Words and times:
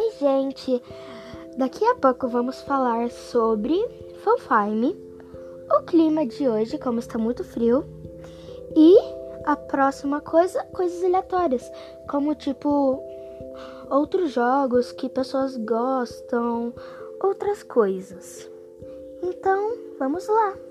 Oi, 0.00 0.12
gente! 0.18 0.82
Daqui 1.58 1.84
a 1.84 1.94
pouco 1.94 2.26
vamos 2.26 2.62
falar 2.62 3.10
sobre 3.10 3.74
Fanfime, 4.24 4.96
o 5.70 5.82
clima 5.82 6.24
de 6.24 6.48
hoje, 6.48 6.78
como 6.78 6.98
está 6.98 7.18
muito 7.18 7.44
frio, 7.44 7.84
e 8.74 8.96
a 9.44 9.54
próxima 9.56 10.22
coisa, 10.22 10.64
coisas 10.72 11.04
aleatórias, 11.04 11.70
como 12.08 12.34
tipo 12.34 13.04
outros 13.90 14.32
jogos 14.32 14.90
que 14.90 15.06
pessoas 15.06 15.58
gostam, 15.58 16.72
outras 17.22 17.62
coisas. 17.62 18.50
Então, 19.22 19.76
vamos 19.98 20.26
lá! 20.26 20.69